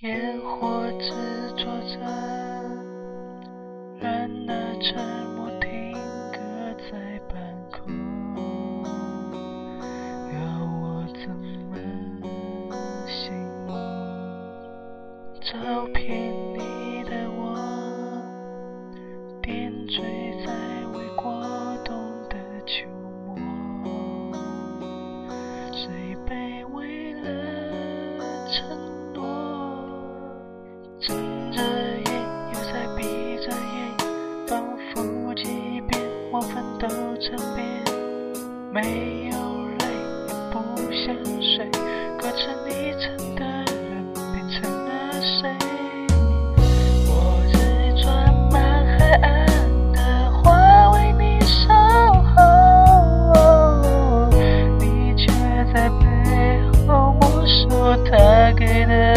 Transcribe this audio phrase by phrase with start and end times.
[0.00, 1.10] 烟火执
[1.56, 1.98] 着着，
[3.98, 4.94] 让那沉
[5.34, 5.92] 默停
[6.30, 6.38] 格
[6.88, 7.36] 在半
[7.72, 7.90] 空。
[10.32, 10.38] 要
[10.80, 11.74] 我怎么
[13.08, 13.34] 形
[13.66, 13.74] 容？
[15.40, 16.32] 照片
[36.78, 36.86] 都
[37.18, 37.66] 成遍，
[38.72, 39.36] 没有
[39.78, 39.82] 泪
[40.26, 40.56] 也不
[40.92, 41.68] 想睡，
[42.18, 43.90] 隔成一层的人
[44.32, 44.90] 变成了
[45.20, 45.38] 谁？
[47.08, 47.10] 我
[47.52, 47.54] 日
[48.02, 48.06] 转
[48.52, 48.56] 满
[48.98, 49.26] 海岸
[49.92, 49.98] 的
[50.30, 51.68] 花为你守
[52.36, 52.36] 候，
[54.78, 55.26] 你却
[55.74, 56.02] 在背
[56.86, 56.88] 后
[57.20, 57.68] 没收
[58.04, 58.12] 他
[58.56, 59.07] 给的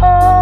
[0.00, 0.39] 最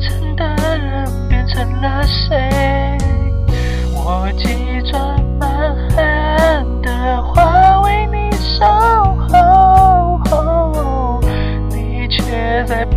[0.00, 0.46] 你真的
[0.78, 2.96] 人变成了谁？
[3.94, 8.64] 我急转满海岸的花为你守
[9.28, 11.20] 候，
[11.68, 12.96] 你却在背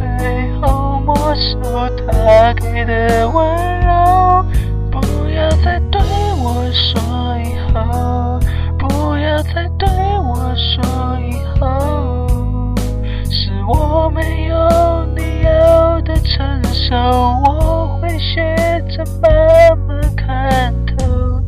[0.62, 1.60] 后没收
[2.08, 3.46] 他给的温
[3.82, 4.46] 柔。
[4.90, 6.00] 不要再对
[6.42, 7.02] 我说
[7.44, 8.40] 以后，
[8.80, 12.74] 不要再对我说以后，
[13.30, 14.56] 是我没有
[16.24, 16.96] 成熟，
[17.46, 18.56] 我会学
[18.90, 21.42] 着慢慢看透。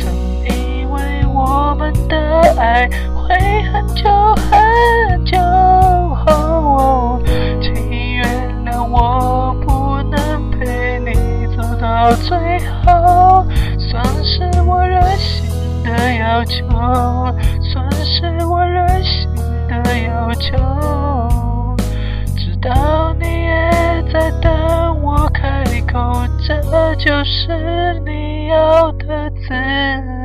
[0.00, 0.12] 曾
[0.44, 2.16] 以为我们的
[2.58, 3.34] 爱会
[3.72, 5.38] 很久很久
[6.26, 7.20] 后，
[7.60, 7.72] 请
[8.14, 8.26] 原
[8.64, 12.36] 谅我不能陪你走到最
[12.84, 13.44] 后，
[13.78, 15.48] 算是我任性
[15.82, 16.64] 的要求，
[17.62, 19.28] 算是我任性
[19.68, 21.47] 的要求。
[25.92, 30.17] 够，这就是你要的自由。